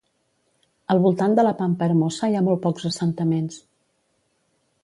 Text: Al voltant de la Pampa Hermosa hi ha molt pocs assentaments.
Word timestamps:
Al 0.93 1.01
voltant 1.03 1.35
de 1.39 1.45
la 1.47 1.51
Pampa 1.59 1.89
Hermosa 1.89 2.31
hi 2.31 2.39
ha 2.39 2.43
molt 2.49 2.65
pocs 2.67 2.91
assentaments. 2.93 3.61